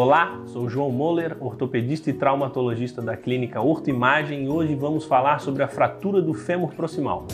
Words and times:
Olá, 0.00 0.42
sou 0.46 0.68
João 0.68 0.92
Moller, 0.92 1.36
ortopedista 1.40 2.08
e 2.08 2.12
traumatologista 2.12 3.02
da 3.02 3.16
clínica 3.16 3.60
Orto 3.60 3.90
Imagem 3.90 4.44
e 4.44 4.48
hoje 4.48 4.76
vamos 4.76 5.04
falar 5.04 5.40
sobre 5.40 5.60
a 5.60 5.66
fratura 5.66 6.22
do 6.22 6.32
fêmur 6.32 6.72
proximal. 6.72 7.26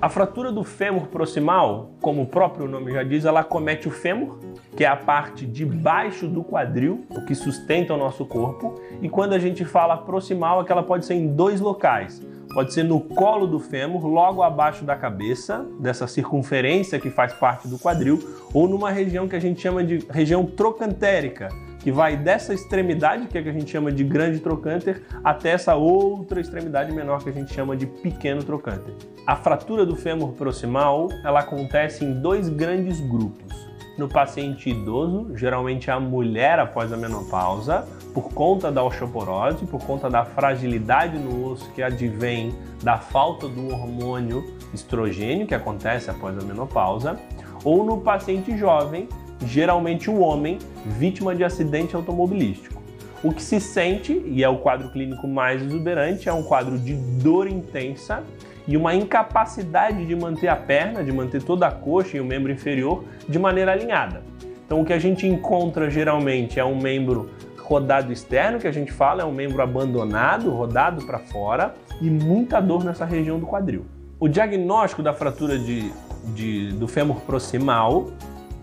A 0.00 0.08
fratura 0.08 0.50
do 0.50 0.64
fêmur 0.64 1.06
proximal, 1.06 1.92
como 2.00 2.22
o 2.22 2.26
próprio 2.26 2.66
nome 2.66 2.90
já 2.90 3.04
diz, 3.04 3.24
ela 3.24 3.44
comete 3.44 3.86
o 3.86 3.92
fêmur, 3.92 4.40
que 4.76 4.82
é 4.82 4.88
a 4.88 4.96
parte 4.96 5.46
de 5.46 5.64
baixo 5.64 6.26
do 6.26 6.42
quadril, 6.42 7.06
o 7.08 7.24
que 7.24 7.36
sustenta 7.36 7.94
o 7.94 7.96
nosso 7.96 8.26
corpo, 8.26 8.80
e 9.00 9.08
quando 9.08 9.32
a 9.32 9.38
gente 9.38 9.64
fala 9.64 9.96
proximal, 9.96 10.60
é 10.60 10.64
que 10.64 10.72
ela 10.72 10.82
pode 10.82 11.06
ser 11.06 11.14
em 11.14 11.28
dois 11.28 11.60
locais. 11.60 12.20
Pode 12.52 12.74
ser 12.74 12.82
no 12.82 13.00
colo 13.00 13.46
do 13.46 13.58
fêmur, 13.58 14.06
logo 14.06 14.42
abaixo 14.42 14.84
da 14.84 14.94
cabeça, 14.94 15.66
dessa 15.80 16.06
circunferência 16.06 17.00
que 17.00 17.10
faz 17.10 17.32
parte 17.32 17.66
do 17.66 17.78
quadril, 17.78 18.18
ou 18.52 18.68
numa 18.68 18.90
região 18.90 19.26
que 19.26 19.34
a 19.34 19.40
gente 19.40 19.60
chama 19.60 19.82
de 19.82 20.04
região 20.10 20.44
trocantérica, 20.44 21.48
que 21.80 21.90
vai 21.90 22.14
dessa 22.14 22.52
extremidade, 22.52 23.26
que 23.26 23.38
é 23.38 23.42
que 23.42 23.48
a 23.48 23.52
gente 23.52 23.70
chama 23.70 23.90
de 23.90 24.04
grande 24.04 24.38
trocânter, 24.38 25.02
até 25.24 25.50
essa 25.50 25.74
outra 25.74 26.40
extremidade 26.40 26.92
menor 26.92 27.24
que 27.24 27.30
a 27.30 27.32
gente 27.32 27.54
chama 27.54 27.74
de 27.74 27.86
pequeno 27.86 28.42
trocânter. 28.42 28.94
A 29.26 29.34
fratura 29.34 29.86
do 29.86 29.96
fêmur 29.96 30.32
proximal, 30.32 31.08
ela 31.24 31.40
acontece 31.40 32.04
em 32.04 32.20
dois 32.20 32.50
grandes 32.50 33.00
grupos. 33.00 33.51
No 33.96 34.08
paciente 34.08 34.70
idoso, 34.70 35.36
geralmente 35.36 35.90
a 35.90 36.00
mulher 36.00 36.58
após 36.58 36.92
a 36.92 36.96
menopausa, 36.96 37.86
por 38.14 38.32
conta 38.32 38.72
da 38.72 38.82
osteoporose, 38.82 39.66
por 39.66 39.84
conta 39.84 40.08
da 40.08 40.24
fragilidade 40.24 41.18
no 41.18 41.50
osso 41.50 41.70
que 41.72 41.82
advém 41.82 42.54
da 42.82 42.98
falta 42.98 43.46
do 43.46 43.68
hormônio 43.68 44.56
estrogênio 44.72 45.46
que 45.46 45.54
acontece 45.54 46.10
após 46.10 46.36
a 46.38 46.42
menopausa, 46.42 47.18
ou 47.64 47.84
no 47.84 47.98
paciente 47.98 48.56
jovem, 48.56 49.08
geralmente 49.44 50.10
o 50.10 50.20
homem, 50.20 50.58
vítima 50.86 51.34
de 51.34 51.44
acidente 51.44 51.94
automobilístico. 51.94 52.81
O 53.22 53.32
que 53.32 53.42
se 53.42 53.60
sente, 53.60 54.20
e 54.26 54.42
é 54.42 54.48
o 54.48 54.58
quadro 54.58 54.90
clínico 54.90 55.28
mais 55.28 55.62
exuberante, 55.62 56.28
é 56.28 56.32
um 56.32 56.42
quadro 56.42 56.76
de 56.76 56.94
dor 57.22 57.46
intensa 57.46 58.24
e 58.66 58.76
uma 58.76 58.94
incapacidade 58.94 60.04
de 60.04 60.16
manter 60.16 60.48
a 60.48 60.56
perna, 60.56 61.04
de 61.04 61.12
manter 61.12 61.40
toda 61.40 61.68
a 61.68 61.70
coxa 61.70 62.16
e 62.16 62.20
o 62.20 62.24
membro 62.24 62.50
inferior 62.50 63.04
de 63.28 63.38
maneira 63.38 63.70
alinhada. 63.70 64.22
Então, 64.66 64.80
o 64.80 64.84
que 64.84 64.92
a 64.92 64.98
gente 64.98 65.24
encontra 65.26 65.88
geralmente 65.88 66.58
é 66.58 66.64
um 66.64 66.76
membro 66.76 67.30
rodado 67.58 68.12
externo, 68.12 68.58
que 68.58 68.66
a 68.66 68.72
gente 68.72 68.90
fala, 68.90 69.22
é 69.22 69.24
um 69.24 69.32
membro 69.32 69.62
abandonado, 69.62 70.50
rodado 70.50 71.06
para 71.06 71.20
fora 71.20 71.74
e 72.00 72.10
muita 72.10 72.60
dor 72.60 72.82
nessa 72.82 73.04
região 73.04 73.38
do 73.38 73.46
quadril. 73.46 73.84
O 74.18 74.28
diagnóstico 74.28 75.02
da 75.02 75.12
fratura 75.12 75.58
de, 75.58 75.92
de, 76.34 76.72
do 76.72 76.88
fêmur 76.88 77.20
proximal 77.20 78.10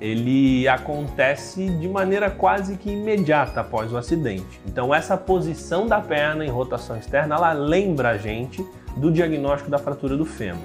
ele 0.01 0.67
acontece 0.67 1.69
de 1.69 1.87
maneira 1.87 2.29
quase 2.29 2.77
que 2.77 2.89
imediata 2.89 3.61
após 3.61 3.91
o 3.91 3.97
acidente. 3.97 4.61
Então 4.65 4.93
essa 4.93 5.17
posição 5.17 5.87
da 5.87 5.99
perna 5.99 6.45
em 6.45 6.49
rotação 6.49 6.97
externa, 6.97 7.35
ela 7.35 7.51
lembra 7.51 8.09
a 8.09 8.17
gente 8.17 8.65
do 8.95 9.11
diagnóstico 9.11 9.69
da 9.69 9.77
fratura 9.77 10.15
do 10.15 10.25
fêmur. 10.25 10.61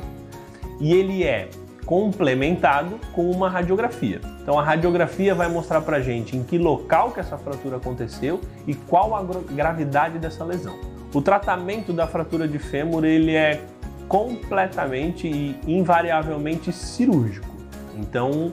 E 0.81 0.93
ele 0.93 1.25
é 1.25 1.49
complementado 1.85 2.99
com 3.13 3.31
uma 3.31 3.49
radiografia. 3.49 4.21
Então 4.41 4.59
a 4.59 4.63
radiografia 4.63 5.35
vai 5.35 5.49
mostrar 5.49 5.81
para 5.81 6.01
gente 6.01 6.37
em 6.37 6.43
que 6.43 6.57
local 6.57 7.11
que 7.11 7.21
essa 7.21 7.37
fratura 7.37 7.77
aconteceu 7.77 8.41
e 8.67 8.75
qual 8.75 9.15
a 9.15 9.25
gravidade 9.53 10.19
dessa 10.19 10.45
lesão. 10.45 10.79
O 11.13 11.21
tratamento 11.21 11.93
da 11.93 12.07
fratura 12.07 12.49
de 12.49 12.59
fêmur 12.59 13.05
ele 13.05 13.35
é 13.35 13.63
completamente 14.09 15.29
e 15.29 15.59
invariavelmente 15.67 16.73
cirúrgico. 16.73 17.55
Então 17.97 18.53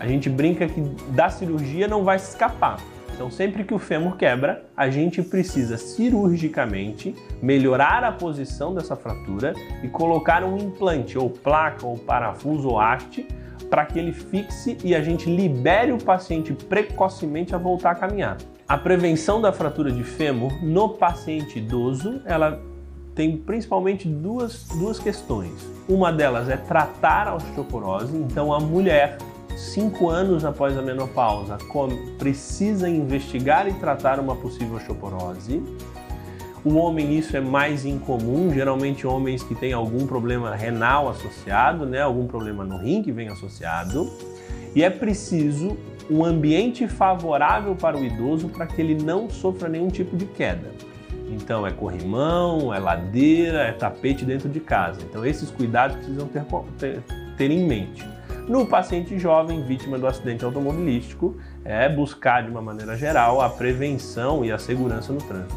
a 0.00 0.06
gente 0.06 0.30
brinca 0.30 0.66
que 0.66 0.80
da 1.10 1.28
cirurgia 1.28 1.86
não 1.86 2.02
vai 2.02 2.16
escapar. 2.16 2.78
Então, 3.14 3.30
sempre 3.30 3.64
que 3.64 3.74
o 3.74 3.78
fêmur 3.78 4.16
quebra, 4.16 4.64
a 4.74 4.88
gente 4.88 5.22
precisa 5.22 5.76
cirurgicamente 5.76 7.14
melhorar 7.42 8.02
a 8.02 8.10
posição 8.10 8.74
dessa 8.74 8.96
fratura 8.96 9.52
e 9.82 9.88
colocar 9.88 10.42
um 10.42 10.56
implante, 10.56 11.18
ou 11.18 11.28
placa, 11.28 11.86
ou 11.86 11.98
parafuso, 11.98 12.66
ou 12.66 12.80
haste, 12.80 13.28
para 13.68 13.84
que 13.84 13.98
ele 13.98 14.14
fixe 14.14 14.78
e 14.82 14.94
a 14.94 15.02
gente 15.02 15.28
libere 15.28 15.92
o 15.92 15.98
paciente 16.02 16.54
precocemente 16.54 17.54
a 17.54 17.58
voltar 17.58 17.90
a 17.90 17.94
caminhar. 17.94 18.38
A 18.66 18.78
prevenção 18.78 19.38
da 19.38 19.52
fratura 19.52 19.92
de 19.92 20.02
fêmur 20.02 20.64
no 20.64 20.88
paciente 20.88 21.58
idoso, 21.58 22.22
ela 22.24 22.62
tem 23.14 23.36
principalmente 23.36 24.08
duas, 24.08 24.66
duas 24.78 24.98
questões. 24.98 25.52
Uma 25.86 26.10
delas 26.10 26.48
é 26.48 26.56
tratar 26.56 27.28
a 27.28 27.34
osteoporose, 27.34 28.16
então 28.16 28.50
a 28.50 28.58
mulher 28.58 29.18
cinco 29.56 30.08
anos 30.08 30.44
após 30.44 30.76
a 30.76 30.82
menopausa, 30.82 31.58
precisa 32.18 32.88
investigar 32.88 33.68
e 33.68 33.72
tratar 33.74 34.18
uma 34.18 34.36
possível 34.36 34.76
osteoporose. 34.76 35.62
O 36.64 36.74
homem 36.74 37.16
isso 37.16 37.36
é 37.36 37.40
mais 37.40 37.86
incomum, 37.86 38.52
geralmente 38.52 39.06
homens 39.06 39.42
que 39.42 39.54
têm 39.54 39.72
algum 39.72 40.06
problema 40.06 40.54
renal 40.54 41.08
associado, 41.08 41.86
né, 41.86 42.02
algum 42.02 42.26
problema 42.26 42.64
no 42.64 42.76
rim 42.76 43.02
que 43.02 43.10
vem 43.10 43.28
associado. 43.28 44.10
E 44.74 44.82
é 44.82 44.90
preciso 44.90 45.76
um 46.10 46.24
ambiente 46.24 46.86
favorável 46.86 47.74
para 47.74 47.96
o 47.96 48.04
idoso 48.04 48.48
para 48.48 48.66
que 48.66 48.80
ele 48.80 48.94
não 48.94 49.30
sofra 49.30 49.68
nenhum 49.68 49.88
tipo 49.88 50.16
de 50.16 50.26
queda. 50.26 50.70
Então 51.30 51.66
é 51.66 51.70
corrimão, 51.70 52.74
é 52.74 52.78
ladeira, 52.78 53.60
é 53.60 53.72
tapete 53.72 54.24
dentro 54.24 54.48
de 54.48 54.60
casa. 54.60 55.00
Então 55.02 55.24
esses 55.24 55.50
cuidados 55.50 55.96
precisam 55.96 56.26
ter, 56.26 56.44
ter, 56.78 57.02
ter 57.36 57.50
em 57.50 57.64
mente. 57.66 58.04
No 58.50 58.66
paciente 58.66 59.16
jovem 59.16 59.62
vítima 59.62 59.96
do 59.96 60.08
acidente 60.08 60.44
automobilístico, 60.44 61.36
é 61.64 61.88
buscar 61.88 62.42
de 62.42 62.50
uma 62.50 62.60
maneira 62.60 62.96
geral 62.96 63.40
a 63.40 63.48
prevenção 63.48 64.44
e 64.44 64.50
a 64.50 64.58
segurança 64.58 65.12
no 65.12 65.20
trânsito. 65.20 65.54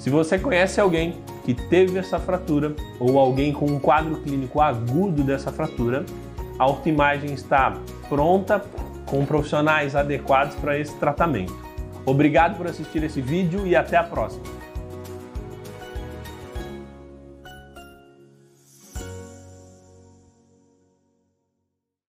Se 0.00 0.10
você 0.10 0.36
conhece 0.36 0.80
alguém 0.80 1.14
que 1.44 1.54
teve 1.54 1.96
essa 1.96 2.18
fratura 2.18 2.74
ou 2.98 3.20
alguém 3.20 3.52
com 3.52 3.66
um 3.66 3.78
quadro 3.78 4.16
clínico 4.16 4.60
agudo 4.60 5.22
dessa 5.22 5.52
fratura, 5.52 6.04
a 6.58 6.66
Ortimagem 6.66 7.32
está 7.32 7.74
pronta 8.08 8.64
com 9.06 9.24
profissionais 9.24 9.94
adequados 9.94 10.56
para 10.56 10.76
esse 10.76 10.96
tratamento. 10.96 11.56
Obrigado 12.04 12.56
por 12.56 12.66
assistir 12.66 13.00
esse 13.04 13.20
vídeo 13.20 13.64
e 13.64 13.76
até 13.76 13.96
a 13.96 14.02
próxima. 14.02 14.57